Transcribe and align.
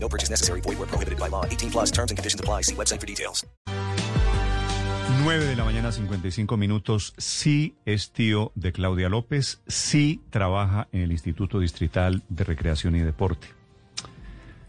No 0.00 0.08
purchase 0.08 0.30
necessary. 0.30 0.60
Void 0.62 0.78
where 0.78 0.88
prohibited 0.88 1.18
by 1.18 1.28
law. 1.28 1.44
18 1.44 1.70
plus 1.70 1.90
terms 1.90 2.10
and 2.10 2.16
conditions 2.16 2.40
apply. 2.40 2.62
See 2.62 2.74
website 2.74 3.00
for 3.00 3.06
details. 3.06 3.44
9 5.24 5.44
de 5.44 5.56
la 5.56 5.64
mañana, 5.64 5.90
55 5.90 6.56
minutos. 6.56 7.12
Sí 7.18 7.74
es 7.84 8.12
tío 8.12 8.52
de 8.54 8.72
Claudia 8.72 9.08
López. 9.08 9.60
Sí 9.66 10.22
trabaja 10.30 10.88
en 10.92 11.02
el 11.02 11.12
Instituto 11.12 11.60
Distrital 11.60 12.22
de 12.28 12.44
Recreación 12.44 12.94
y 12.94 13.00
Deporte. 13.00 13.48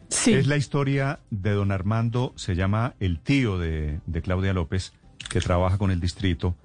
Sí. 0.10 0.34
Es 0.34 0.48
la 0.48 0.58
historia 0.58 1.20
de 1.30 1.52
don 1.52 1.72
Armando, 1.72 2.34
se 2.36 2.56
llama 2.56 2.96
el 3.00 3.20
tío 3.20 3.59
de, 3.59 4.00
de 4.08 4.22
Claudia 4.23 4.54
López, 4.54 4.94
que 5.30 5.40
trabaja 5.40 5.78
con 5.78 5.92
el 5.92 6.00
distrito. 6.00 6.56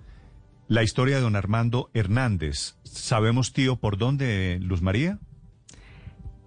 La 0.66 0.82
historia 0.82 1.16
de 1.16 1.22
don 1.22 1.36
Armando 1.36 1.90
Hernández. 1.92 2.76
¿Sabemos, 2.84 3.52
tío, 3.52 3.76
por 3.76 3.98
dónde, 3.98 4.58
Luz 4.62 4.80
María? 4.80 5.18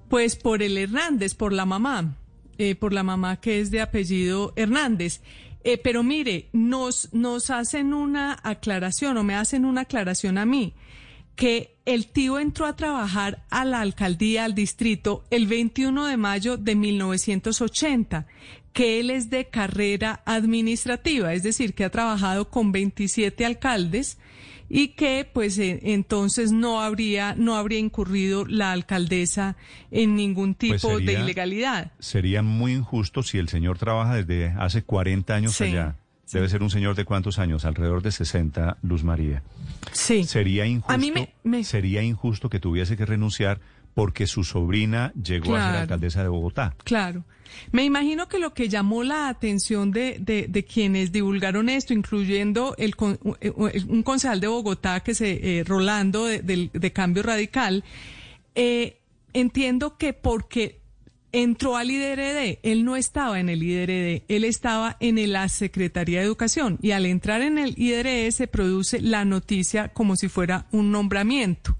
Pues 0.09 0.35
por 0.35 0.63
el 0.63 0.77
Hernández, 0.77 1.35
por 1.35 1.53
la 1.53 1.66
mamá, 1.66 2.16
eh, 2.57 2.75
por 2.75 2.93
la 2.93 3.03
mamá 3.03 3.39
que 3.39 3.59
es 3.59 3.71
de 3.71 3.81
apellido 3.81 4.53
Hernández. 4.55 5.21
Eh, 5.63 5.77
pero 5.77 6.02
mire, 6.02 6.49
nos, 6.53 7.13
nos 7.13 7.49
hacen 7.49 7.93
una 7.93 8.39
aclaración 8.43 9.17
o 9.17 9.23
me 9.23 9.35
hacen 9.35 9.66
una 9.66 9.81
aclaración 9.81 10.38
a 10.38 10.45
mí, 10.45 10.73
que 11.35 11.78
el 11.85 12.08
tío 12.08 12.39
entró 12.39 12.66
a 12.66 12.75
trabajar 12.75 13.44
a 13.50 13.66
la 13.66 13.81
alcaldía, 13.81 14.45
al 14.45 14.55
distrito, 14.55 15.25
el 15.30 15.45
21 15.45 16.05
de 16.05 16.17
mayo 16.17 16.58
de 16.58 16.75
1980, 16.75 18.28
que 18.72 19.00
él 19.00 19.09
es 19.09 19.30
de 19.30 19.45
carrera 19.45 20.22
administrativa, 20.25 21.33
es 21.33 21.44
decir, 21.44 21.73
que 21.73 21.83
ha 21.83 21.89
trabajado 21.89 22.50
con 22.50 22.72
27 22.72 23.45
alcaldes 23.45 24.17
y 24.69 24.89
que 24.89 25.29
pues 25.31 25.57
entonces 25.59 26.51
no 26.51 26.81
habría 26.81 27.35
no 27.35 27.55
habría 27.55 27.79
incurrido 27.79 28.45
la 28.45 28.71
alcaldesa 28.71 29.55
en 29.91 30.15
ningún 30.15 30.55
tipo 30.55 30.75
Pues 30.89 30.99
de 30.99 31.05
sería- 31.05 31.23
ilegalidad. 31.23 31.91
Sería 31.99 32.41
muy 32.41 32.73
injusto 32.73 33.23
si 33.23 33.38
el 33.38 33.49
señor 33.49 33.77
trabaja 33.77 34.15
desde 34.15 34.49
hace 34.59 34.83
40 34.83 35.35
años 35.35 35.53
Sí, 35.55 35.65
allá. 35.65 35.95
sí. 36.25 36.38
Debe 36.38 36.49
ser 36.49 36.61
un 36.63 36.69
señor 36.69 36.95
de 36.95 37.05
cuántos 37.05 37.39
años, 37.39 37.63
alrededor 37.65 38.01
de 38.01 38.11
60, 38.11 38.77
Luz 38.81 39.03
María. 39.03 39.41
Sí. 39.93 40.23
Sería 40.25 40.66
injusto, 40.66 40.93
A 40.93 40.97
mí 40.97 41.11
me- 41.11 41.33
me- 41.43 41.63
sería 41.63 42.02
injusto 42.03 42.49
que 42.49 42.59
tuviese 42.59 42.97
que 42.97 43.05
renunciar 43.05 43.59
porque 43.94 44.27
su 44.27 44.44
sobrina 44.44 45.11
llegó 45.21 45.55
a 45.55 45.71
ser 45.71 45.81
alcaldesa 45.81 46.21
de 46.21 46.29
Bogotá. 46.29 46.75
Claro. 46.83 47.23
Me 47.71 47.83
imagino 47.83 48.27
que 48.27 48.38
lo 48.38 48.53
que 48.53 48.69
llamó 48.69 49.03
la 49.03 49.27
atención 49.29 49.91
de, 49.91 50.17
de- 50.19 50.45
de 50.47 50.66
quienes 50.66 51.11
divulgaron 51.11 51.67
esto, 51.69 51.94
incluyendo 51.94 52.75
el, 52.77 52.95
con- 52.95 53.17
eh, 53.41 53.52
un 53.88 54.03
concejal 54.03 54.39
de 54.39 54.47
Bogotá, 54.47 54.99
que 54.99 55.16
se, 55.16 55.59
eh, 55.59 55.63
Rolando, 55.63 56.25
de 56.25 56.91
Cambio 56.94 57.23
Radical, 57.23 57.83
eh, 58.53 58.97
entiendo 59.33 59.97
que 59.97 60.13
porque 60.13 60.79
entró 61.31 61.75
al 61.78 61.92
IDRD, 61.92 62.59
él 62.64 62.86
no 62.86 62.95
estaba 62.95 63.39
en 63.39 63.50
el 63.50 63.61
IDRD, 63.61 64.23
él 64.28 64.44
estaba 64.44 64.97
en 65.00 65.31
la 65.31 65.50
Secretaría 65.50 66.19
de 66.19 66.25
Educación 66.25 66.80
y 66.81 66.92
al 66.92 67.06
entrar 67.06 67.42
en 67.42 67.58
el 67.58 67.73
IDRD 67.78 68.31
se 68.31 68.47
produce 68.47 69.02
la 69.02 69.25
noticia 69.25 69.89
como 69.89 70.16
si 70.16 70.30
fuera 70.30 70.66
un 70.72 70.92
nombramiento. 70.92 71.78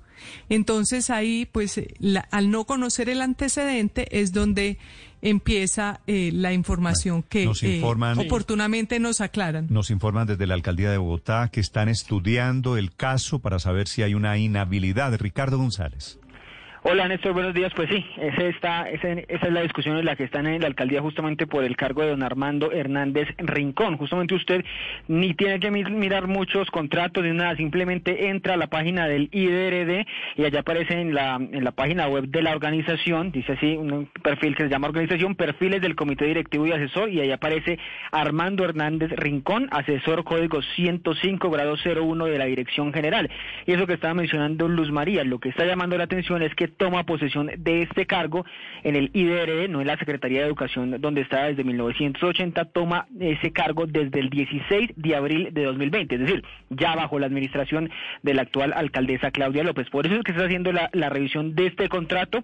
Entonces 0.50 1.10
ahí, 1.10 1.46
pues, 1.46 1.80
la- 2.00 2.28
al 2.32 2.50
no 2.52 2.66
conocer 2.66 3.08
el 3.10 3.22
antecedente 3.22 4.20
es 4.20 4.34
donde 4.34 4.78
empieza 5.22 6.02
eh, 6.08 6.32
la 6.34 6.54
información 6.54 7.24
que 7.24 7.46
nos 7.46 7.64
eh, 7.64 7.80
informan- 7.82 8.20
oportunamente 8.24 9.00
nos 9.00 9.20
aclaran. 9.22 9.68
Nos 9.70 9.90
informan 9.90 10.28
desde 10.28 10.46
la 10.48 10.54
alcaldía 10.54 10.92
de 10.92 10.98
Bogotá 10.98 11.50
que 11.52 11.60
están 11.60 11.90
estudiando 11.90 12.78
el 12.78 12.94
caso 12.94 13.40
para 13.40 13.58
saber 13.60 13.88
si 13.88 14.04
hay 14.04 14.14
una 14.14 14.38
inhabilidad. 14.38 15.18
Ricardo 15.20 15.58
González. 15.58 16.20
Hola 16.90 17.06
Néstor, 17.10 17.34
buenos 17.34 17.54
días. 17.54 17.74
Pues 17.76 17.90
sí, 17.90 18.06
ese 18.18 18.48
está, 18.48 18.90
esa 18.90 19.10
es 19.12 19.52
la 19.52 19.62
discusión 19.62 19.98
en 19.98 20.06
la 20.06 20.16
que 20.16 20.24
están 20.24 20.48
en 20.48 20.62
la 20.62 20.68
alcaldía 20.68 21.02
justamente 21.02 21.46
por 21.46 21.66
el 21.66 21.76
cargo 21.76 22.02
de 22.02 22.12
don 22.12 22.24
Armando 22.24 22.72
Hernández 22.72 23.28
Rincón. 23.40 23.98
Justamente 23.98 24.36
usted 24.36 24.64
ni 25.10 25.34
tiene 25.34 25.60
que 25.60 25.70
mi- 25.70 25.84
mirar 25.84 26.28
muchos 26.28 26.72
contratos 26.72 27.26
ni 27.26 27.32
nada, 27.34 27.58
simplemente 27.58 28.30
entra 28.30 28.54
a 28.54 28.58
la 28.58 28.68
página 28.68 29.06
del 29.06 29.28
IDRD 29.34 30.06
y 30.38 30.46
allá 30.46 30.62
aparece 30.62 30.94
en 30.94 31.14
la, 31.14 31.36
en 31.36 31.62
la 31.66 31.72
página 31.72 32.08
web 32.08 32.30
de 32.30 32.42
la 32.42 32.52
organización, 32.52 33.34
dice 33.34 33.52
así, 33.52 33.76
un 33.76 34.08
perfil 34.24 34.56
que 34.56 34.64
se 34.64 34.70
llama 34.70 34.88
organización, 34.88 35.36
perfiles 35.36 35.82
del 35.82 35.96
comité 35.96 36.24
directivo 36.24 36.68
y 36.68 36.72
asesor 36.72 37.10
y 37.10 37.20
ahí 37.20 37.32
aparece 37.34 37.78
Armando 38.14 38.64
Hernández 38.64 39.12
Rincón, 39.12 39.68
asesor 39.72 40.24
código 40.24 40.62
105 40.62 41.50
grado 41.50 41.76
01 41.76 42.26
de 42.28 42.38
la 42.38 42.46
dirección 42.46 42.94
general. 42.94 43.30
Y 43.66 43.74
eso 43.74 43.86
que 43.88 43.94
estaba 43.94 44.14
mencionando 44.14 44.70
Luz 44.70 44.90
María, 44.90 45.26
lo 45.26 45.40
que 45.40 45.50
está 45.50 45.66
llamando 45.66 45.98
la 45.98 46.06
atención 46.06 46.42
es 46.42 46.56
que 46.56 46.77
toma 46.78 47.04
posesión 47.04 47.52
de 47.58 47.82
este 47.82 48.06
cargo 48.06 48.46
en 48.84 48.96
el 48.96 49.10
IDRD, 49.14 49.70
no 49.70 49.82
en 49.82 49.88
la 49.88 49.98
Secretaría 49.98 50.42
de 50.42 50.48
Educación, 50.48 51.02
donde 51.02 51.22
está 51.22 51.46
desde 51.46 51.64
1980, 51.64 52.66
toma 52.66 53.08
ese 53.20 53.52
cargo 53.52 53.86
desde 53.86 54.20
el 54.20 54.30
16 54.30 54.92
de 54.96 55.16
abril 55.16 55.50
de 55.52 55.64
2020, 55.64 56.16
es 56.16 56.22
decir, 56.22 56.44
ya 56.70 56.96
bajo 56.96 57.20
la 57.20 57.28
administración 57.28 57.90
de 58.24 58.34
la 58.34 58.44
actual 58.44 58.74
alcaldesa 58.74 59.32
Claudia 59.32 59.64
López. 59.64 59.90
Por 59.90 60.06
eso 60.06 60.16
es 60.16 60.24
que 60.24 60.32
está 60.32 60.46
haciendo 60.46 60.72
la, 60.72 60.90
la 60.94 61.10
revisión 61.10 61.56
de 61.56 61.68
este 61.68 61.90
contrato 61.90 62.44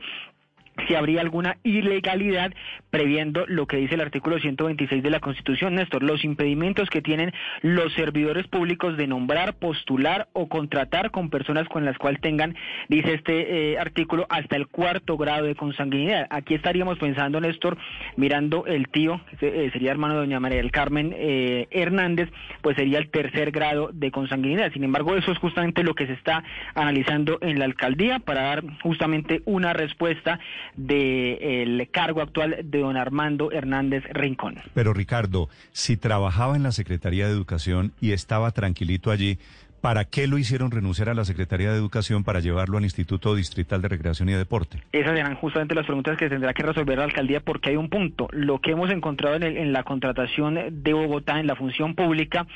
si 0.87 0.95
habría 0.95 1.21
alguna 1.21 1.57
ilegalidad 1.63 2.53
previendo 2.89 3.45
lo 3.47 3.67
que 3.67 3.77
dice 3.77 3.95
el 3.95 4.01
artículo 4.01 4.39
126 4.39 5.01
de 5.01 5.09
la 5.09 5.19
Constitución, 5.19 5.75
Néstor, 5.75 6.03
los 6.03 6.23
impedimentos 6.23 6.89
que 6.89 7.01
tienen 7.01 7.31
los 7.61 7.93
servidores 7.93 8.47
públicos 8.47 8.97
de 8.97 9.07
nombrar, 9.07 9.55
postular 9.55 10.27
o 10.33 10.47
contratar 10.47 11.11
con 11.11 11.29
personas 11.29 11.67
con 11.67 11.85
las 11.85 11.97
cuales 11.97 12.21
tengan, 12.21 12.55
dice 12.89 13.13
este 13.13 13.71
eh, 13.73 13.79
artículo, 13.79 14.25
hasta 14.29 14.55
el 14.55 14.67
cuarto 14.67 15.17
grado 15.17 15.45
de 15.45 15.55
consanguinidad. 15.55 16.27
Aquí 16.29 16.53
estaríamos 16.53 16.97
pensando, 16.97 17.39
Néstor, 17.39 17.77
mirando 18.15 18.65
el 18.65 18.87
tío, 18.89 19.21
eh, 19.41 19.69
sería 19.73 19.91
hermano 19.91 20.15
de 20.15 20.19
doña 20.21 20.39
María 20.39 20.57
del 20.57 20.71
Carmen 20.71 21.13
eh, 21.15 21.67
Hernández, 21.71 22.29
pues 22.61 22.75
sería 22.75 22.99
el 22.99 23.09
tercer 23.09 23.51
grado 23.51 23.89
de 23.93 24.11
consanguinidad. 24.11 24.71
Sin 24.71 24.83
embargo, 24.83 25.15
eso 25.15 25.31
es 25.31 25.37
justamente 25.37 25.83
lo 25.83 25.95
que 25.95 26.07
se 26.07 26.13
está 26.13 26.43
analizando 26.75 27.37
en 27.41 27.59
la 27.59 27.65
alcaldía 27.65 28.19
para 28.19 28.43
dar 28.43 28.63
justamente 28.81 29.41
una 29.45 29.73
respuesta 29.73 30.39
del 30.75 31.87
cargo 31.91 32.21
actual 32.21 32.57
de 32.63 32.79
don 32.79 32.97
Armando 32.97 33.51
Hernández 33.51 34.03
Rincón. 34.11 34.55
Pero 34.73 34.93
Ricardo, 34.93 35.49
si 35.71 35.97
trabajaba 35.97 36.55
en 36.55 36.63
la 36.63 36.71
Secretaría 36.71 37.25
de 37.27 37.33
Educación 37.33 37.93
y 38.01 38.11
estaba 38.11 38.51
tranquilito 38.51 39.11
allí, 39.11 39.37
¿para 39.81 40.05
qué 40.05 40.27
lo 40.27 40.37
hicieron 40.37 40.71
renunciar 40.71 41.09
a 41.09 41.13
la 41.13 41.25
Secretaría 41.25 41.71
de 41.71 41.77
Educación 41.77 42.23
para 42.23 42.39
llevarlo 42.39 42.77
al 42.77 42.83
Instituto 42.85 43.35
Distrital 43.35 43.81
de 43.81 43.89
Recreación 43.89 44.29
y 44.29 44.33
Deporte? 44.33 44.79
Esas 44.93 45.13
serán 45.15 45.35
justamente 45.35 45.75
las 45.75 45.85
preguntas 45.85 46.17
que 46.17 46.29
tendrá 46.29 46.53
que 46.53 46.63
resolver 46.63 46.97
la 46.97 47.03
alcaldía 47.03 47.41
porque 47.41 47.71
hay 47.71 47.75
un 47.75 47.89
punto. 47.89 48.27
Lo 48.31 48.59
que 48.59 48.71
hemos 48.71 48.89
encontrado 48.91 49.35
en, 49.35 49.43
el- 49.43 49.57
en 49.57 49.73
la 49.73 49.83
contratación 49.83 50.57
de 50.83 50.93
Bogotá, 50.93 51.39
en 51.39 51.47
la 51.47 51.55
función 51.55 51.95
pública, 51.95 52.47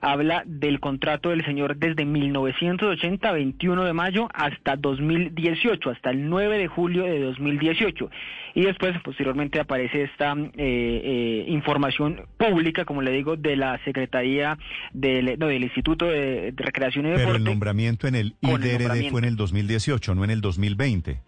habla 0.00 0.42
del 0.46 0.80
contrato 0.80 1.30
del 1.30 1.44
señor 1.44 1.76
desde 1.76 2.04
1980, 2.04 3.32
21 3.32 3.84
de 3.84 3.92
mayo, 3.92 4.28
hasta 4.34 4.76
2018, 4.76 5.90
hasta 5.90 6.10
el 6.10 6.28
9 6.28 6.58
de 6.58 6.68
julio 6.68 7.04
de 7.04 7.20
2018. 7.20 8.10
Y 8.54 8.62
después, 8.62 8.94
posteriormente, 9.02 9.60
aparece 9.60 10.04
esta 10.04 10.32
eh, 10.32 10.52
eh, 10.56 11.44
información 11.48 12.26
pública, 12.36 12.84
como 12.84 13.02
le 13.02 13.12
digo, 13.12 13.36
de 13.36 13.56
la 13.56 13.78
Secretaría 13.84 14.58
del, 14.92 15.38
no, 15.38 15.48
del 15.48 15.64
Instituto 15.64 16.06
de, 16.06 16.54
Recreación 16.56 17.06
y 17.06 17.08
Pero 17.08 17.18
Deporte. 17.18 17.38
el 17.38 17.44
nombramiento 17.44 18.08
en 18.08 18.14
el 18.14 18.34
IDRD 18.40 19.10
fue 19.10 19.20
en 19.20 19.26
el 19.26 19.36
2018, 19.36 20.14
no 20.14 20.24
en 20.24 20.30
el 20.30 20.40
2020. 20.40 21.20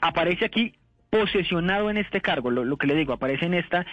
aparece 0.00 0.44
aquí 0.44 0.74
posesionado 1.10 1.90
en 1.90 1.96
este 1.96 2.20
cargo, 2.20 2.50
lo, 2.50 2.76
que 2.76 2.86
le 2.86 2.94
digo, 2.94 3.12
aparece 3.12 3.46
en 3.46 3.54
esta 3.54 3.84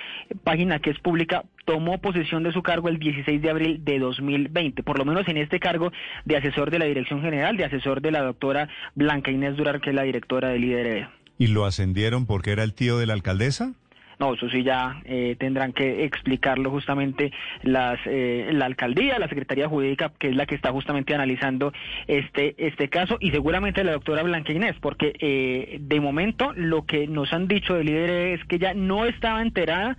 página 0.43 0.79
que 0.79 0.91
es 0.91 0.99
pública, 0.99 1.43
tomó 1.65 1.99
posesión 1.99 2.43
de 2.43 2.53
su 2.53 2.61
cargo 2.61 2.89
el 2.89 2.99
16 2.99 3.41
de 3.41 3.49
abril 3.49 3.83
de 3.83 3.99
2020, 3.99 4.83
por 4.83 4.99
lo 4.99 5.05
menos 5.05 5.27
en 5.27 5.37
este 5.37 5.59
cargo 5.59 5.91
de 6.25 6.37
asesor 6.37 6.69
de 6.69 6.79
la 6.79 6.85
Dirección 6.85 7.21
General, 7.21 7.57
de 7.57 7.65
asesor 7.65 8.01
de 8.01 8.11
la 8.11 8.21
doctora 8.21 8.69
Blanca 8.95 9.31
Inés 9.31 9.57
Durar, 9.57 9.81
que 9.81 9.89
es 9.89 9.95
la 9.95 10.03
directora 10.03 10.49
del 10.49 10.63
IDRD. 10.63 11.07
¿Y 11.39 11.47
lo 11.47 11.65
ascendieron 11.65 12.25
porque 12.25 12.51
era 12.51 12.63
el 12.63 12.73
tío 12.73 12.97
de 12.97 13.07
la 13.07 13.13
alcaldesa? 13.13 13.73
No, 14.19 14.33
eso 14.33 14.49
sí 14.49 14.63
ya 14.63 14.99
eh, 15.05 15.35
tendrán 15.37 15.73
que 15.73 16.03
explicarlo 16.03 16.71
justamente 16.71 17.31
las, 17.61 17.99
eh, 18.05 18.49
la 18.51 18.65
alcaldía, 18.65 19.19
la 19.19 19.27
Secretaría 19.27 19.67
Jurídica, 19.67 20.11
que 20.17 20.29
es 20.29 20.35
la 20.35 20.47
que 20.47 20.55
está 20.55 20.71
justamente 20.71 21.13
analizando 21.13 21.71
este, 22.07 22.55
este 22.57 22.89
caso, 22.89 23.17
y 23.19 23.29
seguramente 23.29 23.83
la 23.83 23.91
doctora 23.91 24.23
Blanca 24.23 24.51
Inés, 24.53 24.75
porque 24.81 25.13
eh, 25.19 25.77
de 25.79 25.99
momento 25.99 26.51
lo 26.55 26.85
que 26.85 27.07
nos 27.07 27.31
han 27.31 27.47
dicho 27.47 27.75
del 27.75 27.87
líder 27.87 28.09
es 28.09 28.43
que 28.45 28.55
ella 28.55 28.73
no 28.73 29.05
estaba 29.05 29.41
enterada 29.41 29.97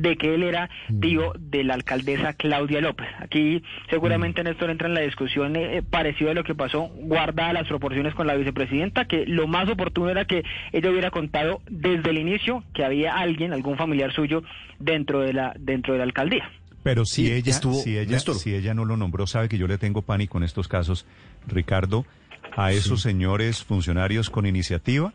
de 0.00 0.16
que 0.16 0.34
él 0.34 0.42
era 0.42 0.70
tío 1.00 1.32
de 1.38 1.64
la 1.64 1.74
alcaldesa 1.74 2.32
Claudia 2.34 2.80
López. 2.80 3.08
Aquí 3.20 3.62
seguramente 3.88 4.42
Néstor 4.42 4.70
entra 4.70 4.88
en 4.88 4.94
la 4.94 5.00
discusión 5.00 5.56
eh, 5.56 5.82
parecida 5.88 6.30
a 6.30 6.34
lo 6.34 6.44
que 6.44 6.54
pasó, 6.54 6.88
guardadas 6.94 7.54
las 7.54 7.66
proporciones 7.68 8.14
con 8.14 8.26
la 8.26 8.34
vicepresidenta, 8.34 9.06
que 9.06 9.26
lo 9.26 9.46
más 9.46 9.68
oportuno 9.68 10.10
era 10.10 10.24
que 10.24 10.42
ella 10.72 10.90
hubiera 10.90 11.10
contado 11.10 11.60
desde 11.68 12.10
el 12.10 12.18
inicio 12.18 12.64
que 12.74 12.84
había 12.84 13.14
alguien, 13.16 13.52
algún 13.52 13.76
familiar 13.76 14.12
suyo 14.12 14.42
dentro 14.78 15.20
de 15.20 15.32
la 15.32 15.54
dentro 15.58 15.92
de 15.94 15.98
la 15.98 16.04
alcaldía. 16.04 16.50
Pero 16.82 17.04
si 17.04 17.26
Sí, 17.26 17.32
ella, 17.32 17.50
estuvo- 17.50 17.74
si 17.74 17.98
ella, 17.98 18.12
Néstor. 18.12 18.36
si 18.36 18.54
ella 18.54 18.72
no 18.72 18.86
lo 18.86 18.96
nombró, 18.96 19.26
sabe 19.26 19.48
que 19.50 19.58
yo 19.58 19.66
le 19.66 19.76
tengo 19.76 20.00
pánico 20.00 20.38
en 20.38 20.44
estos 20.44 20.66
casos, 20.66 21.04
Ricardo, 21.46 22.06
a 22.56 22.72
esos 22.72 23.02
señores 23.02 23.62
funcionarios 23.64 24.30
con 24.30 24.46
iniciativa, 24.46 25.12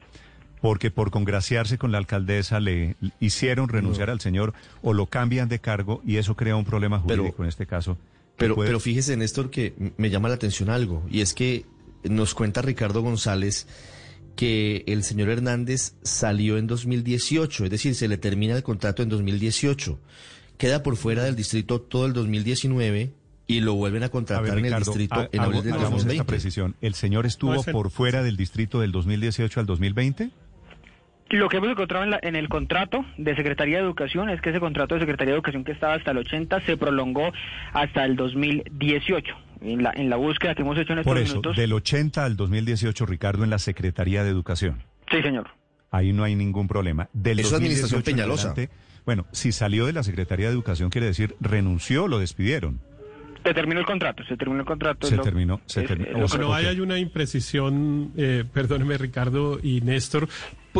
porque 0.61 0.91
por 0.91 1.11
congraciarse 1.11 1.77
con 1.77 1.91
la 1.91 1.97
alcaldesa 1.99 2.59
le 2.59 2.95
hicieron 3.19 3.69
renunciar 3.69 4.09
al 4.09 4.19
señor 4.21 4.53
o 4.81 4.93
lo 4.93 5.05
cambian 5.07 5.47
de 5.49 5.59
cargo 5.59 6.01
y 6.05 6.17
eso 6.17 6.35
crea 6.35 6.55
un 6.55 6.65
problema 6.65 7.03
Pero- 7.05 7.23
jurídico 7.23 7.43
en 7.43 7.49
este 7.49 7.65
caso. 7.67 7.97
Pero, 8.37 8.55
puede- 8.55 8.67
pero 8.69 8.79
fíjese, 8.81 9.15
Néstor, 9.15 9.49
que 9.49 9.73
me 9.97 10.09
llama 10.09 10.27
la 10.27 10.35
atención 10.35 10.69
algo, 10.69 11.05
y 11.09 11.21
es 11.21 11.33
que 11.33 11.65
nos 12.03 12.33
cuenta 12.35 12.61
Ricardo 12.61 13.01
González 13.01 13.65
que 14.35 14.83
el 14.87 15.03
señor 15.03 15.29
Hernández 15.29 15.93
salió 16.03 16.57
en 16.57 16.67
2018, 16.67 17.63
es 17.65 17.71
decir, 17.71 17.95
se 17.95 18.07
le 18.09 18.17
termina 18.17 18.53
el 18.55 18.63
contrato 18.63 19.01
en 19.03 19.07
2018, 19.09 19.97
queda 20.57 20.83
por 20.83 20.97
fuera 20.97 21.23
del 21.23 21.37
distrito 21.37 21.79
todo 21.79 22.05
el 22.05 22.11
2019 22.13 23.13
y 23.47 23.59
lo 23.61 23.75
vuelven 23.75 24.03
a 24.03 24.07
a 24.07 24.09
contratar 24.09 24.43
ver, 24.43 24.57
en 24.57 24.65
el 24.65 24.71
Ricardo, 24.71 24.85
distrito 24.91 25.15
ha- 25.15 25.29
en 25.31 25.39
abril 25.39 25.63
del 25.63 25.73
hagamos 25.73 26.01
esta 26.01 26.07
2020. 26.09 26.25
precisión. 26.25 26.75
¿El 26.81 26.93
señor 26.95 27.25
estuvo 27.25 27.53
No, 27.55 27.63
por 27.63 27.89
fuera 27.91 28.23
del 28.23 28.35
distrito 28.35 28.81
del 28.81 28.91
2018 28.91 29.59
al 29.61 29.65
2020? 29.65 30.31
Lo 31.29 31.49
que 31.49 31.57
hemos 31.57 31.69
encontrado 31.69 32.03
en, 32.03 32.11
la- 32.11 32.19
en 32.21 32.35
el 32.35 32.49
contrato 32.49 33.03
de 33.17 33.35
Secretaría 33.35 33.77
de 33.77 33.83
Educación 33.83 34.29
es 34.29 34.41
que 34.41 34.51
ese 34.51 34.59
contrato 34.59 34.93
de 34.95 35.01
Secretaría 35.01 35.33
de 35.33 35.37
Educación 35.37 35.63
que 35.63 35.71
estaba 35.71 35.95
hasta 35.95 36.11
el 36.11 36.17
80 36.19 36.61
se 36.61 36.77
prolongó 36.77 37.31
hasta 37.73 38.05
el 38.05 38.15
2018. 38.15 39.33
En 39.61 39.81
la, 39.81 39.91
en 39.95 40.09
la 40.11 40.17
búsqueda 40.17 40.53
que 40.53 40.61
hemos 40.61 40.77
hecho 40.77 40.93
en 40.93 40.99
estos 40.99 41.11
Por 41.11 41.17
eso, 41.17 41.31
minutos. 41.33 41.57
del 41.57 41.73
80 41.73 42.23
al 42.23 42.35
2018, 42.37 43.05
Ricardo, 43.07 43.43
en 43.43 43.49
la 43.49 43.57
Secretaría 43.57 44.23
de 44.23 44.29
Educación. 44.29 44.83
Sí, 45.09 45.21
señor. 45.23 45.47
Ahí 45.89 46.13
no 46.13 46.23
hay 46.23 46.35
ningún 46.35 46.67
problema. 46.67 47.09
Del 47.13 47.39
Eso 47.39 47.49
es 47.49 47.53
administración 47.55 48.01
2018 48.01 48.09
en 48.11 48.15
Peñalosa. 48.15 48.49
adelante, 48.51 48.73
bueno, 49.05 49.25
si 49.31 49.51
salió 49.51 49.85
de 49.87 49.93
la 49.93 50.03
Secretaría 50.03 50.47
de 50.47 50.51
Educación, 50.53 50.89
quiere 50.91 51.07
decir 51.07 51.35
renunció 51.39 52.03
o 52.03 52.07
lo 52.07 52.19
despidieron. 52.19 52.81
Se 53.45 53.53
terminó 53.53 53.79
el 53.79 53.85
contrato, 53.85 54.23
se 54.27 54.35
terminó 54.35 54.61
el 54.61 54.65
contrato. 54.65 55.05
Se 55.07 55.15
lo- 55.15 55.21
terminó, 55.21 55.61
se 55.67 55.81
es- 55.81 55.87
terminó. 55.87 56.17
lo 56.17 56.25
O 56.25 56.27
sea, 56.27 56.37
Bueno, 56.39 56.53
ahí 56.55 56.65
ok. 56.65 56.71
hay 56.71 56.79
una 56.79 56.97
imprecisión, 56.97 58.11
eh, 58.17 58.43
perdóneme 58.51 58.97
Ricardo 58.97 59.59
y 59.61 59.81
Néstor, 59.81 60.27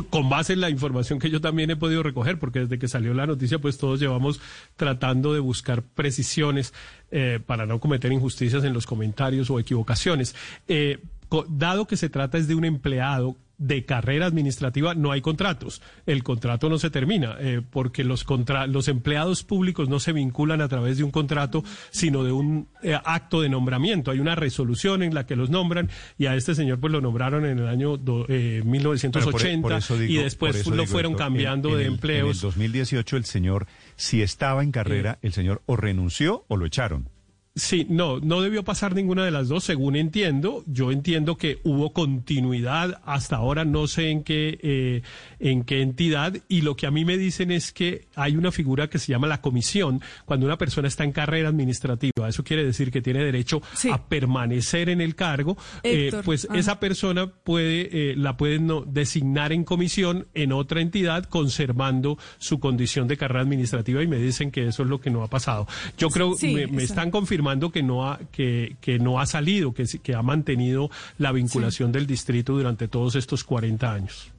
con 0.10 0.30
base 0.30 0.54
en 0.54 0.62
la 0.62 0.70
información 0.72 1.20
que 1.20 1.30
yo 1.30 1.40
también 1.40 1.70
he 1.70 1.76
podido 1.76 2.02
recoger, 2.02 2.40
porque 2.40 2.60
desde 2.62 2.80
que 2.80 2.88
salió 2.88 3.14
la 3.14 3.28
noticia, 3.28 3.60
pues 3.60 3.78
todos 3.78 4.00
llevamos 4.00 4.42
tratando 4.76 5.32
de 5.34 5.40
buscar 5.40 5.84
precisiones 5.84 6.74
eh, 7.12 7.40
para 7.46 7.66
no 7.68 7.80
cometer 7.80 8.12
injusticias 8.12 8.64
en 8.64 8.74
los 8.74 8.88
comentarios 8.88 9.50
o 9.52 9.60
equivocaciones. 9.60 10.36
Eh, 10.68 11.00
dado 11.50 11.86
que 11.86 11.98
se 11.98 12.10
trata 12.10 12.38
es 12.40 12.48
de 12.48 12.56
un 12.56 12.66
empleado 12.66 13.38
de 13.58 13.86
carrera 13.86 14.26
administrativa 14.26 14.94
no 14.96 15.12
hay 15.12 15.22
contratos. 15.22 15.82
El 16.06 16.24
contrato 16.24 16.70
no 16.70 16.78
se 16.78 16.90
termina 16.90 17.36
eh, 17.40 17.62
porque 17.70 18.04
los, 18.04 18.24
contra 18.24 18.68
los 18.68 18.88
empleados 18.88 19.44
públicos 19.44 19.88
no 19.90 20.00
se 20.00 20.12
vinculan 20.14 20.62
a 20.62 20.68
través 20.68 20.98
de 20.98 21.04
un 21.04 21.12
contrato, 21.12 21.64
sino 21.90 22.24
de 22.24 22.32
un 22.32 22.68
eh, 22.84 22.98
acto 23.06 23.42
de 23.42 23.50
nombramiento. 23.50 24.12
Hay 24.12 24.20
una 24.20 24.36
resolución 24.36 25.04
en 25.04 25.14
la 25.14 25.26
que 25.26 25.36
los 25.36 25.50
nombran 25.50 25.90
y 26.18 26.26
a 26.26 26.36
este 26.36 26.54
señor 26.56 26.80
pues 26.80 26.92
lo 26.92 27.02
nombraron 27.02 27.46
en 27.46 27.60
el 27.60 27.68
año 27.68 27.98
do- 27.98 28.26
eh, 28.30 28.62
Bueno, 28.64 28.64
por- 28.64 28.72
1980 28.72 29.62
por 29.62 29.74
eso 29.74 29.98
digo- 29.98 30.14
y 30.14 30.18
después 30.18 30.66
lo 30.68 30.72
digo 30.74 30.86
fueron 30.88 31.12
esto. 31.14 31.24
En- 31.24 31.28
cambiando 31.30 31.70
en 31.70 31.76
de 31.78 31.82
el- 31.86 31.94
empleos. 31.94 32.30
En 32.30 32.36
el 32.36 32.40
2018 32.42 33.18
el 33.18 33.26
señor, 33.26 33.68
si 33.96 34.22
estaba 34.22 34.64
en 34.64 34.72
carrera, 34.72 35.18
el 35.22 35.32
señor 35.34 35.62
o 35.66 35.76
renunció 35.78 36.46
o 36.48 36.58
lo 36.58 36.66
echaron. 36.66 37.10
Sí, 37.58 37.88
no, 37.90 38.20
no 38.20 38.42
debió 38.42 38.66
pasar 38.66 38.94
ninguna 38.96 39.24
de 39.24 39.32
las 39.32 39.48
dos, 39.48 39.64
según 39.64 39.96
entiendo. 39.96 40.66
Yo 40.68 40.92
entiendo 40.92 41.38
que 41.38 41.60
hubo 41.64 41.94
continuidad 41.94 43.02
hasta 43.06 43.38
ahora, 43.38 43.64
no 43.64 43.88
sé 43.88 44.10
en 44.10 44.24
qué, 44.26 44.60
eh, 44.62 45.02
en 45.40 45.64
qué 45.64 45.82
entidad, 45.82 46.36
y 46.50 46.64
lo 46.64 46.76
que 46.76 46.86
a 46.86 46.92
mí 46.92 47.06
me 47.06 47.18
dicen 47.18 47.52
es 47.52 47.72
que 47.72 48.08
hay 48.16 48.36
una 48.36 48.52
figura 48.52 48.90
que 48.90 49.00
se 49.00 49.14
llama 49.14 49.28
la 49.28 49.40
comisión, 49.40 50.02
cuando 50.26 50.46
una 50.46 50.58
persona 50.58 50.90
está 50.90 51.06
en 51.06 51.14
carrera 51.14 51.48
administrativa, 51.48 52.28
eso 52.28 52.44
quiere 52.44 52.66
decir 52.66 52.92
que 52.92 53.02
tiene 53.02 53.24
derecho 53.24 53.62
Sí. 53.74 53.90
a 53.90 54.04
permanecer 54.04 54.90
en 54.90 55.00
el 55.00 55.16
cargo, 55.16 55.56
eh, 55.84 56.08
Héctor, 56.08 56.26
pues 56.26 56.48
ajá. 56.50 56.60
esa 56.60 56.80
persona 56.82 57.28
puede, 57.28 58.12
eh, 58.12 58.16
la 58.18 58.36
pueden 58.36 58.68
no- 58.68 58.82
designar 58.82 59.54
en 59.54 59.64
comisión 59.64 60.28
en 60.34 60.52
otra 60.52 60.82
entidad, 60.82 61.24
conservando 61.24 62.18
su 62.38 62.60
condición 62.60 63.08
de 63.08 63.16
carrera 63.16 63.40
administrativa, 63.44 64.04
y 64.04 64.08
me 64.08 64.18
dicen 64.18 64.52
que 64.52 64.68
eso 64.68 64.84
es 64.84 64.90
lo 64.90 65.00
que 65.00 65.10
no 65.10 65.24
ha 65.24 65.30
pasado. 65.30 65.68
Yo 65.98 66.10
creo, 66.10 66.34
Sí, 66.36 66.54
me, 66.70 66.84
están 66.84 67.12
confirmando 67.12 67.45
que 67.72 67.84
no 67.84 68.10
ha, 68.10 68.20
que, 68.32 68.76
que 68.82 69.00
no 69.00 69.20
ha 69.20 69.26
salido, 69.26 69.74
que, 69.74 69.86
que 70.02 70.16
ha 70.16 70.22
mantenido 70.22 70.90
la 71.18 71.32
vinculación 71.32 71.92
del 71.92 72.08
distrito 72.08 72.54
durante 72.54 72.88
todos 72.88 73.16
estos 73.16 73.44
40 73.44 73.92
años. 73.92 74.32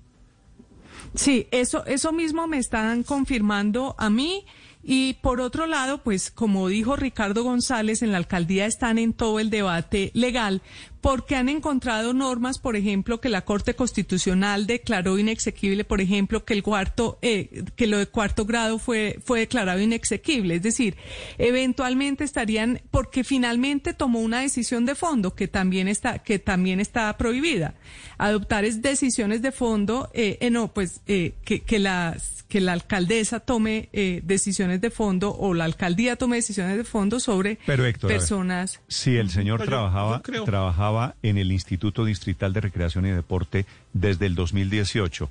Sí, 1.14 1.46
eso, 1.50 1.84
eso 1.86 2.12
mismo 2.12 2.46
me 2.46 2.58
están 2.58 3.02
confirmando 3.02 3.94
a 3.98 4.10
mí. 4.10 4.44
Y 4.88 5.14
por 5.14 5.40
otro 5.40 5.66
lado, 5.66 5.98
pues 5.98 6.30
como 6.30 6.68
dijo 6.68 6.94
Ricardo 6.94 7.42
González, 7.42 8.02
en 8.02 8.12
la 8.12 8.18
alcaldía 8.18 8.66
están 8.66 8.98
en 8.98 9.14
todo 9.14 9.40
el 9.40 9.50
debate 9.50 10.12
legal 10.14 10.62
porque 11.00 11.36
han 11.36 11.48
encontrado 11.48 12.12
normas, 12.14 12.58
por 12.58 12.74
ejemplo, 12.76 13.20
que 13.20 13.28
la 13.28 13.44
Corte 13.44 13.74
Constitucional 13.74 14.66
declaró 14.66 15.18
inexequible, 15.18 15.84
por 15.84 16.00
ejemplo, 16.00 16.44
que 16.44 16.54
el 16.54 16.62
cuarto, 16.62 17.18
eh, 17.22 17.64
que 17.76 17.86
lo 17.86 17.98
de 17.98 18.06
cuarto 18.06 18.44
grado 18.44 18.78
fue, 18.78 19.18
fue 19.24 19.40
declarado 19.40 19.80
inexequible. 19.80 20.56
Es 20.56 20.62
decir, 20.62 20.96
eventualmente 21.38 22.24
estarían, 22.24 22.80
porque 22.90 23.24
finalmente 23.24 23.94
tomó 23.94 24.20
una 24.20 24.40
decisión 24.40 24.84
de 24.86 24.94
fondo 24.94 25.34
que 25.34 25.48
también 25.48 25.88
está, 25.88 26.18
que 26.18 26.38
también 26.38 26.80
está 26.80 27.16
prohibida. 27.16 27.74
Adoptar 28.18 28.64
es 28.64 28.82
decisiones 28.82 29.42
de 29.42 29.52
fondo, 29.52 30.10
eh, 30.14 30.38
eh, 30.40 30.50
no, 30.50 30.72
pues 30.72 31.00
eh, 31.06 31.34
que, 31.44 31.60
que 31.60 31.78
las 31.78 32.34
que 32.46 32.60
la 32.60 32.74
alcaldesa 32.74 33.40
tome 33.40 33.88
eh, 33.92 34.20
decisiones 34.22 34.80
de 34.80 34.90
fondo 34.90 35.34
o 35.36 35.52
la 35.52 35.64
alcaldía 35.64 36.14
tome 36.14 36.36
decisiones 36.36 36.76
de 36.76 36.84
fondo 36.84 37.18
sobre 37.18 37.58
Pero, 37.66 37.84
Héctor, 37.84 38.08
a 38.08 38.12
ver. 38.12 38.18
personas. 38.20 38.80
Si 38.86 39.16
el 39.16 39.30
señor 39.30 39.58
yo- 39.58 39.66
trabajaba, 39.66 40.18
yo 40.18 40.22
creo- 40.22 40.44
trabajaba 40.44 40.85
en 41.22 41.38
el 41.38 41.52
Instituto 41.52 42.04
Distrital 42.04 42.52
de 42.52 42.60
Recreación 42.60 43.06
y 43.06 43.10
Deporte 43.10 43.66
desde 43.92 44.26
el 44.26 44.34
2018, 44.34 45.28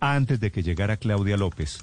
antes 0.00 0.40
de 0.40 0.50
que 0.50 0.62
llegara 0.62 0.96
Claudia 0.96 1.36
López, 1.36 1.78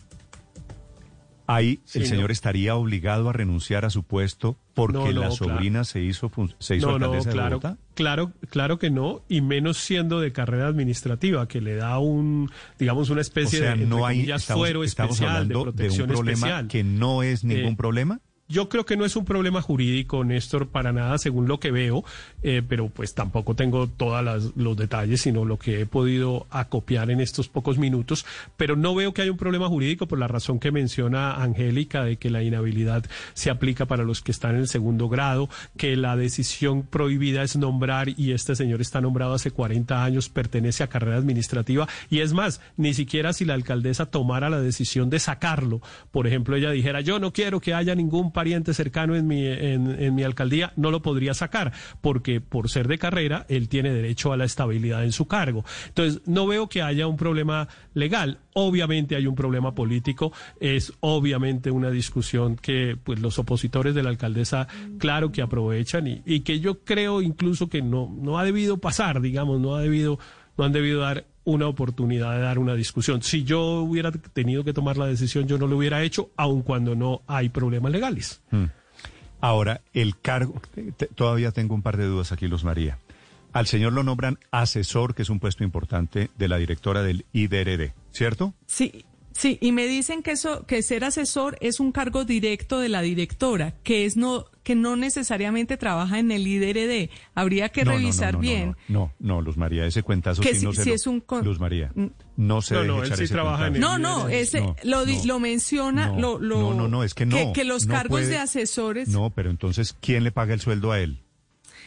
ahí 1.47 1.79
Sí, 1.85 2.00
el 2.00 2.03
no. 2.06 2.09
señor 2.09 2.31
estaría 2.31 2.75
obligado 2.75 3.29
a 3.29 3.33
renunciar 3.33 3.83
a 3.83 3.89
su 3.89 4.03
puesto 4.03 4.56
porque 4.73 4.94
No, 4.97 5.06
no, 5.06 5.12
la 5.12 5.13
claro. 5.27 5.31
sobrina 5.35 5.83
se 5.83 6.01
hizo, 6.01 6.31
se 6.60 6.77
hizo 6.77 6.89
alcaldesa 6.91 7.29
de 7.29 7.34
claro, 7.36 7.60
Bogotá. 7.60 7.77
claro, 7.93 8.31
claro 8.50 8.79
que 8.79 8.89
no, 8.89 9.22
y 9.27 9.41
menos 9.41 9.77
siendo 9.77 10.19
de 10.22 10.31
carrera 10.31 10.67
administrativa, 10.67 11.48
que 11.48 11.60
le 11.60 11.75
da 11.75 12.00
un, 12.00 12.50
digamos, 12.79 13.10
una 13.10 13.19
O 13.19 13.22
especie 13.22 13.60
sea, 13.60 13.75
de 13.75 13.86
no 13.86 14.05
hay, 14.05 14.31
estamos, 14.31 14.62
fuero 14.62 14.84
estamos 14.84 15.12
especial, 15.17 15.48
de 15.48 15.53
hablando 15.55 15.72
de, 15.74 15.89
un 15.89 16.07
problema 16.07 16.31
especial. 16.31 16.67
que 16.69 16.84
no 16.84 17.22
es 17.24 17.43
ningún 17.43 17.74
Eh, 17.74 17.77
problema. 17.77 18.19
Yo 18.51 18.67
creo 18.67 18.86
que 18.86 18.98
no 18.98 19.05
es 19.05 19.15
un 19.15 19.24
problema 19.24 19.62
jurídico, 19.62 20.25
Néstor, 20.25 20.67
para 20.67 20.91
nada, 20.91 21.17
según 21.17 21.48
lo 21.48 21.62
que 21.62 21.72
veo, 21.72 22.03
eh, 22.43 22.62
pero 22.67 22.89
pues 22.89 23.13
tampoco 23.13 23.55
tengo 23.55 23.88
todos 23.88 24.51
los 24.58 24.75
detalles, 24.75 25.22
sino 25.22 25.46
lo 25.46 25.58
que 25.58 25.79
he 25.79 25.86
podido 25.86 26.48
acopiar 26.50 27.12
en 27.12 27.22
estos 27.22 27.48
pocos 27.48 27.77
minutos. 27.77 28.25
Pero 28.58 28.75
no 28.75 28.93
veo 28.93 29.13
que 29.13 29.22
haya 29.22 29.31
un 29.31 29.38
problema 29.38 29.70
jurídico 29.70 30.05
por 30.05 30.20
la 30.20 30.27
razón 30.27 30.60
que 30.60 30.70
menciona 30.70 31.36
Angélica, 31.36 32.03
de 32.03 32.17
que 32.17 32.29
la 32.29 32.43
inhabilidad 32.43 33.05
se 33.34 33.50
aplica 33.50 33.86
para 33.86 34.03
los 34.03 34.22
que 34.22 34.34
están 34.34 34.55
en 34.55 34.62
el 34.62 34.67
segundo 34.67 35.08
grado, 35.08 35.48
que 35.77 35.96
la 35.96 36.17
decisión 36.17 36.84
prohibida 36.84 37.43
es 37.43 37.55
nombrar 37.55 38.10
y 38.10 38.34
este 38.34 38.58
señor 38.58 38.81
está 38.81 39.00
nombrado 39.00 39.34
hace 39.34 39.51
40 39.51 40.03
años, 40.03 40.27
pertenece 40.27 40.84
a 40.84 40.88
carrera 40.88 41.15
administrativa. 41.15 41.88
Y 42.10 42.20
es 42.20 42.34
más, 42.34 42.60
ni 42.75 42.93
siquiera 42.93 43.31
si 43.31 43.46
la 43.46 43.53
alcaldesa 43.53 44.08
tomara 44.08 44.50
la 44.50 44.60
decisión 44.60 45.10
de 45.10 45.20
sacarlo, 45.20 45.79
por 46.12 46.27
ejemplo, 46.27 46.58
ella 46.58 46.72
dijera, 46.72 47.00
yo 47.00 47.17
no 47.17 47.31
quiero 47.31 47.62
que 47.62 47.74
haya 47.74 47.96
ningún 47.96 48.34
pariente 48.41 48.74
cercano 48.74 49.15
en 49.15 49.27
mi, 49.27 49.45
en, 49.45 50.15
mi 50.15 50.24
alcaldía, 50.24 50.74
no 50.75 50.89
lo 50.89 51.03
podría 51.03 51.36
sacar, 51.36 51.74
porque 52.01 52.41
por 52.41 52.71
ser 52.71 52.88
de 52.88 52.98
carrera, 52.98 53.45
él 53.50 53.69
tiene 53.69 53.93
derecho 53.93 54.33
a 54.33 54.38
la 54.38 54.45
estabilidad 54.45 55.03
en 55.03 55.12
su 55.12 55.27
cargo. 55.27 55.63
Entonces, 55.89 56.24
no 56.25 56.48
veo 56.48 56.67
que 56.67 56.81
haya 56.81 57.05
un 57.05 57.17
problema 57.17 57.67
legal. 57.93 58.39
Obviamente 58.53 59.15
hay 59.15 59.27
un 59.27 59.36
problema 59.36 59.75
político, 59.75 60.33
es 60.60 60.91
obviamente 61.01 61.69
una 61.69 61.91
discusión 61.91 62.55
que 62.55 62.98
pues 63.03 63.19
los 63.19 63.38
opositores 63.38 63.93
de 63.93 64.01
la 64.01 64.10
alcaldesa, 64.10 64.67
claro 64.98 65.31
que 65.31 65.43
aprovechan 65.43 66.07
y, 66.07 66.24
y 66.25 66.39
que 66.39 66.60
yo 66.60 66.79
creo 66.79 67.21
incluso 67.21 67.69
que 67.69 67.83
no, 67.83 68.12
no 68.19 68.39
ha 68.39 68.43
debido 68.43 68.79
pasar, 68.79 69.21
digamos, 69.21 69.60
no 69.60 69.75
ha 69.75 69.81
debido, 69.81 70.17
no 70.57 70.63
han 70.63 70.71
debido 70.71 71.01
dar 71.01 71.27
una 71.43 71.67
oportunidad 71.67 72.33
de 72.36 72.41
dar 72.41 72.60
una 72.60 72.75
discusión. 72.75 73.21
Si 73.24 73.43
yo 73.43 73.81
hubiera 73.81 74.12
tenido 74.12 74.63
que 74.63 74.74
tomar 74.74 74.98
la 74.98 75.07
decisión, 75.07 75.48
yo 75.48 75.57
no 75.57 75.67
lo 75.67 75.77
hubiera 75.77 76.03
hecho, 76.03 76.29
aun 76.38 76.62
cuando 76.62 76.95
no 76.95 77.21
hay 77.27 77.50
problemas 77.50 77.91
legales. 77.91 78.41
Ahora, 79.39 79.81
el 79.93 80.19
cargo, 80.19 80.62
te- 80.98 81.07
todavía 81.07 81.51
tengo 81.51 81.74
un 81.74 81.81
par 81.81 81.98
de 81.98 82.05
dudas 82.05 82.31
aquí, 82.31 82.48
Luz 82.48 82.63
María. 82.63 83.00
Al 83.53 83.65
señor 83.67 83.91
lo 83.93 84.03
nombran 84.03 84.38
asesor, 84.51 85.15
que 85.15 85.24
es 85.24 85.29
un 85.29 85.39
puesto 85.39 85.63
importante 85.63 86.29
de 86.38 86.48
la 86.48 86.57
directora 86.57 87.01
del 87.03 87.25
IDRD, 87.33 87.93
¿cierto? 88.12 88.53
Sí, 88.67 89.03
Sí, 89.41 89.57
y 89.60 89.71
me 89.71 89.88
dicen 89.88 90.21
que 90.21 90.33
eso, 90.33 90.67
que 90.67 90.83
ser 90.83 91.03
asesor 91.03 91.57
es 91.62 91.79
un 91.79 91.91
cargo 91.91 92.25
directo 92.25 92.79
de 92.79 92.89
la 92.89 93.01
directora, 93.01 93.74
que 93.81 94.05
es 94.05 94.15
no, 94.15 94.45
que 94.62 94.75
no 94.75 94.95
necesariamente 94.95 95.77
trabaja 95.77 96.19
en 96.19 96.29
el 96.31 96.45
IDRD. 96.45 97.10
Habría 97.33 97.69
que 97.69 97.83
No, 97.83 97.89
no, 97.89 97.98
no, 97.98 98.01
revisar 98.03 98.33
no, 98.33 98.38
no, 98.38 98.41
bien. 98.41 98.67
No, 98.67 98.75
no, 98.88 99.13
no, 99.38 99.41
Luz 99.41 99.57
María, 99.57 99.88
ese 99.88 100.03
cuentazo 100.03 100.43
Que 100.43 100.53
sí 100.53 100.60
si- 100.60 100.65
no 100.67 100.74
se 100.74 100.83
si 100.83 100.89
lo- 100.89 100.95
es 100.95 101.07
un 101.07 101.21
con- 101.21 101.43
Luz 101.43 101.60
María, 101.60 101.91
no 102.38 102.62
se 102.62 102.75
No, 102.75 103.01
él 103.03 103.07
sí 103.15 103.24
ese 103.24 103.33
trabaja 103.33 103.65
en 103.65 103.75
el 103.77 103.81
No, 103.81 103.98
no, 103.98 104.27
ese 104.29 104.62
No, 104.62 104.75
lo, 104.83 105.05
lo 105.25 105.39
menciona, 105.39 106.10
no, 106.10 106.19
lo, 106.19 106.39
lo- 106.39 106.60
no, 106.62 106.74
no, 106.75 106.88
no, 106.88 107.03
es 107.03 107.15
que 107.15 107.25
no. 107.25 107.51
que, 107.53 107.63
los 107.63 107.88
no 107.88 107.95
cargos 107.95 108.19
puede- 108.19 108.27
de 108.27 108.38
asesores. 108.38 109.07
No, 109.10 109.31
pero 109.31 109.50
entonces, 109.50 109.95
¿quién 110.00 110.24
le 110.24 110.31
paga 110.31 110.53
el 110.53 110.60
sueldo 110.62 110.91
a 110.91 111.00
él? 111.00 111.24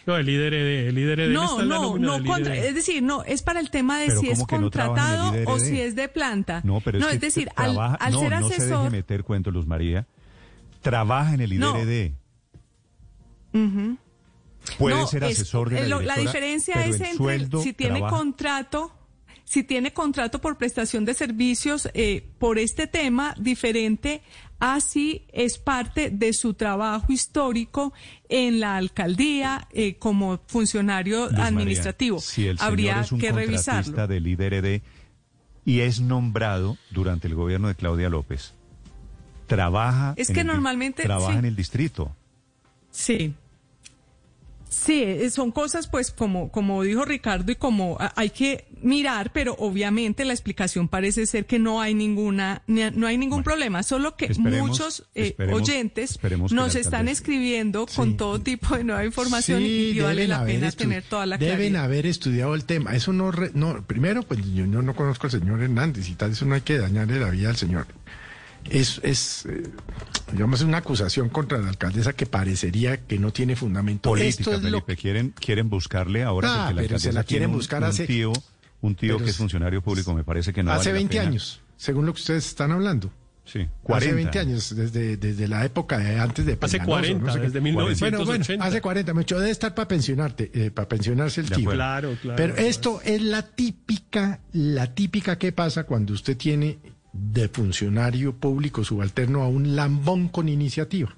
No, 0.07 0.17
el 0.17 0.29
IDRD, 0.29 0.89
el 0.89 0.99
IDRD 0.99 1.33
No, 1.33 1.45
está 1.45 1.63
en 1.63 1.69
la 1.69 1.75
no, 1.77 1.99
no, 1.99 2.25
contra- 2.25 2.55
es 2.57 2.75
decir, 2.75 3.03
no, 3.03 3.25
es 3.25 3.43
para 3.43 3.61
el 3.61 3.71
tema 3.71 3.99
de 3.99 4.11
si 4.17 4.29
es 4.29 4.35
¿cómo 4.39 4.47
que 4.47 4.55
no 4.57 4.61
contratado 4.63 5.33
o 5.47 5.59
si 5.59 5.81
es 5.81 5.95
de 5.97 6.09
planta. 6.09 6.61
No, 6.65 6.81
pero 6.81 6.99
es, 6.99 7.07
que 7.07 7.19
decir, 7.19 7.49
al, 7.57 7.73
trabaja, 7.73 7.95
al 7.97 8.13
no, 8.13 8.21
ser 8.21 8.31
no 8.33 8.49
se 8.49 8.55
deje 8.55 8.63
asesor, 8.65 8.91
meter 8.91 9.25
cuento, 9.25 9.51
Luz 9.51 9.67
María. 9.67 10.07
Trabaja 10.83 11.33
en 11.35 11.41
el 11.41 11.59
No. 11.59 11.75
IDRD. 11.79 12.13
Puede 14.79 14.97
no, 14.97 15.07
ser 15.07 15.25
es- 15.25 15.39
asesor 15.41 15.71
de 15.71 15.77
la 15.89 15.99
directora, 15.99 16.17
diferencia 16.21 16.75
pero 16.75 16.87
es 16.89 16.95
el 16.97 17.03
entre 17.07 17.17
sueldo 17.17 17.63
si 17.63 17.73
tiene 17.73 17.99
trabaja- 18.01 18.17
contrato, 18.17 18.93
si 19.45 19.63
tiene 19.63 19.93
contrato 19.93 20.41
por 20.41 20.57
prestación 20.57 21.05
de 21.05 21.15
servicios 21.15 21.89
eh, 21.95 22.27
por 22.39 22.59
este 22.59 22.87
tema 22.87 23.35
diferente 23.39 24.23
a 24.59 24.81
si 24.81 25.27
es 25.33 25.59
parte 25.59 26.11
de 26.11 26.33
su 26.33 26.55
trabajo 26.55 27.13
histórico 27.13 27.93
en 28.29 28.61
la 28.61 28.77
alcaldía 28.77 29.69
eh, 29.73 29.97
como 29.97 30.41
funcionario 30.47 31.25
Luz 31.25 31.33
María, 31.33 31.47
administrativo. 31.47 32.21
si 32.21 32.47
el 32.47 32.57
señor 32.59 32.71
Habría 32.71 33.01
es 33.01 33.13
un 33.13 33.21
que 33.21 33.33
revisarlo. 33.33 34.07
del 34.07 34.27
IDRD 34.27 34.83
y 35.67 35.81
es 35.81 36.01
nombrado 36.01 36.79
durante 36.91 37.27
el 37.29 37.35
gobierno 37.35 37.69
de 37.69 37.75
Claudia 37.75 38.09
López, 38.09 38.55
trabaja, 39.47 40.15
Es 40.17 40.29
en 40.31 40.35
que 40.35 40.41
el 40.41 40.47
di- 40.47 40.53
normalmente, 40.53 41.03
trabaja 41.03 41.33
sí. 41.33 41.39
en 41.39 41.45
el 41.45 41.57
distrito. 41.57 42.15
Sí. 42.91 43.35
Sí, 44.75 45.03
eh, 45.03 45.31
son 45.31 45.53
cosas 45.53 45.87
pues 45.87 46.11
como, 46.11 46.51
como 46.51 46.83
dijo 46.83 47.05
Ricardo 47.05 47.53
y 47.53 47.57
como 47.57 47.97
hay 48.17 48.31
que 48.31 48.65
mirar, 48.83 49.31
pero 49.33 49.55
obviamente 49.59 50.25
la 50.25 50.33
explicación 50.33 50.89
parece 50.89 51.27
ser 51.27 51.47
que 51.47 51.59
no 51.59 51.81
hay 51.81 51.95
ninguna, 51.95 52.63
ni- 52.67 52.91
no 52.91 53.07
hay 53.07 53.17
ningún 53.17 53.43
problema, 53.43 53.83
solo 53.83 54.17
que 54.17 54.29
muchos 54.39 55.01
eh, 55.15 55.29
esperemos, 55.29 55.63
oyentes 55.63 56.11
esperemos 56.13 56.53
nos 56.53 56.75
están 56.75 57.09
escribiendo 57.09 57.87
con 57.87 58.17
todo 58.17 58.41
tipo 58.41 58.77
de 58.77 58.85
nueva 58.85 59.05
información 59.05 59.63
y- 59.63 59.67
y, 59.67 60.01
vale 60.01 60.23
deben 60.23 60.31
la 60.31 60.45
pena 60.45 60.71
tener 60.73 61.03
toda 61.05 61.25
la 61.27 61.39
Deben 61.39 61.57
claridad. 61.57 61.85
haber 61.85 62.07
estudiado 62.07 62.55
el 62.55 62.65
tema. 62.65 62.95
Eso 62.95 63.13
no, 63.13 63.31
re- 63.31 63.53
no 63.55 63.83
primero, 63.87 64.23
pues 64.25 64.41
yo 64.55 64.67
no, 64.67 64.83
no 64.83 64.95
conozco 64.95 65.29
al 65.29 65.31
señor 65.31 65.63
Hernández 65.63 66.09
y 66.09 66.15
tal, 66.15 66.33
eso 66.33 66.45
no 66.45 66.55
hay 66.57 66.61
que 66.63 66.79
dañarle 66.79 67.21
la 67.21 67.31
vida 67.31 67.49
al 67.51 67.57
señor. 67.57 67.87
Es, 68.71 69.01
es 69.03 69.47
eh, 69.47 69.63
digamos, 70.33 70.63
una 70.63 70.79
acusación 70.79 71.29
contra 71.29 71.59
la 71.59 71.69
alcaldesa 71.69 72.13
que 72.15 72.27
parecería 72.27 72.97
que 72.99 73.19
no 73.19 73.33
tiene 73.33 73.57
fundamento. 73.57 74.11
Política, 74.11 74.29
Esto 74.41 74.53
es 74.55 74.63
lo 74.63 74.81
Felipe, 74.81 74.97
quieren, 74.97 75.35
quieren 75.39 75.69
buscarle 75.69 76.23
ahora 76.23 76.49
Ah, 76.51 76.67
porque 76.69 76.75
la 76.83 76.89
pero 76.89 76.99
se 76.99 77.13
la 77.13 77.25
quieren 77.25 77.27
tiene 77.27 77.47
un- 77.47 77.53
buscar 77.59 77.83
un, 77.83 77.89
hace- 77.89 78.07
tío, 78.07 78.33
un 78.81 78.95
tío 78.95 79.15
pero 79.17 79.25
que 79.25 79.31
es 79.31 79.37
funcionario 79.37 79.83
público, 79.83 80.15
me 80.15 80.25
parece 80.25 80.53
que 80.53 80.63
no 80.63 80.71
hace 80.73 80.79
vale 80.79 80.91
la 80.91 80.95
20 80.95 81.17
pena. 81.17 81.29
años, 81.29 81.61
según 81.77 82.07
lo 82.07 82.15
que 82.15 82.21
ustedes 82.21 82.47
están 82.47 82.73
hablando. 82.73 83.11
Sí, 83.47 83.67
40 83.83 84.07
hace 84.07 84.15
20 84.15 84.39
años, 84.39 84.75
desde, 84.75 85.19
desde 85.19 85.47
la 85.49 85.67
época 85.67 85.99
de 85.99 86.19
antes 86.19 86.47
de 86.47 86.53
Hace 86.59 86.79
Peñalosa, 86.79 86.87
40, 86.87 87.27
no 87.27 87.31
sé 87.35 87.39
qué. 87.41 87.45
desde 87.45 87.61
Bueno, 87.61 87.77
1980. 87.91 88.25
bueno, 88.55 88.65
hace 88.65 88.81
40, 88.81 89.13
mucho 89.13 89.39
debe 89.39 89.51
estar 89.51 89.75
para 89.75 89.87
pensionarte, 89.87 90.51
eh, 90.55 90.71
para 90.71 90.89
pensionarse 90.89 91.43
el 91.43 91.51
De 91.51 91.57
tío. 91.57 91.71
Claro, 91.71 92.17
claro. 92.23 92.37
Pero 92.39 92.57
esto 92.57 93.03
es 93.05 93.21
la 93.21 93.43
típica, 93.43 94.41
la 94.55 94.95
típica 94.95 95.37
que 95.37 95.53
pasa 95.53 95.85
cuando 95.85 96.15
usted 96.15 96.39
tiene 96.39 96.79
de 97.15 97.49
funcionario 97.49 98.35
público 98.35 98.83
subalterno 98.85 99.43
a 99.43 99.49
un 99.49 99.77
lambón 99.77 100.29
con 100.29 100.49
iniciativa. 100.49 101.15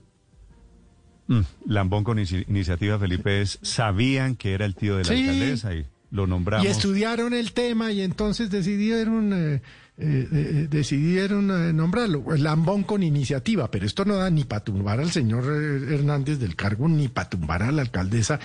Mm, 1.28 1.40
Lambón 1.66 2.04
con 2.04 2.18
inici- 2.18 2.44
iniciativa, 2.48 2.98
Felipe, 2.98 3.40
es, 3.40 3.58
sabían 3.62 4.36
que 4.36 4.52
era 4.52 4.64
el 4.66 4.76
tío 4.76 4.96
de 4.96 5.02
la 5.04 5.08
Sí. 5.08 5.20
alcaldesa 5.28 5.74
y 5.74 5.86
lo 6.10 6.26
nombramos. 6.26 6.66
Y 6.66 6.70
estudiaron 6.70 7.34
el 7.34 7.52
tema 7.52 7.92
y 7.92 8.00
entonces 8.02 8.50
decidieron, 8.50 9.32
eh, 9.32 9.62
eh, 9.98 10.28
eh, 10.30 10.66
decidieron 10.70 11.50
eh, 11.50 11.72
nombrarlo. 11.72 12.34
El 12.34 12.44
lambón 12.44 12.82
con 12.82 13.02
iniciativa, 13.02 13.70
pero 13.70 13.86
esto 13.86 14.04
no 14.04 14.16
da 14.16 14.30
ni 14.30 14.44
para 14.44 14.64
tumbar 14.64 15.00
al 15.00 15.10
señor 15.10 15.44
Hernández 15.44 16.38
del 16.38 16.54
cargo, 16.54 16.88
ni 16.88 17.08
para 17.08 17.30
tumbar 17.30 17.62
a 17.62 17.72
la 17.72 17.82
alcaldesa, 17.82 18.38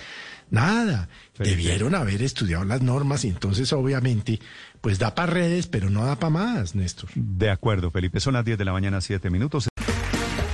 nada. 0.50 1.08
Debieron 1.38 1.94
haber 1.94 2.22
estudiado 2.22 2.64
las 2.64 2.82
normas 2.82 3.24
y 3.24 3.28
entonces 3.28 3.72
obviamente, 3.72 4.40
pues 4.80 4.98
da 4.98 5.14
para 5.14 5.32
redes, 5.32 5.66
pero 5.66 5.90
no 5.90 6.04
da 6.04 6.16
para 6.16 6.30
más, 6.30 6.74
Néstor. 6.74 7.10
De 7.14 7.50
acuerdo, 7.50 7.90
Felipe, 7.90 8.20
son 8.20 8.34
las 8.34 8.44
10 8.44 8.58
de 8.58 8.64
la 8.64 8.72
mañana, 8.72 9.00
7 9.00 9.30
minutos. 9.30 9.68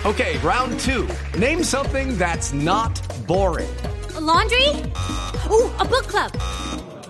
Okay, 0.04 0.38
round 0.42 0.78
two. 0.80 1.06
Name 1.38 1.62
something 1.62 2.16
that's 2.16 2.52
not 2.52 3.00
boring. 3.26 3.68
A 4.16 4.20
laundry? 4.20 4.68
Ooh, 5.50 5.70
a 5.78 5.84
book 5.84 6.06
club. 6.06 6.32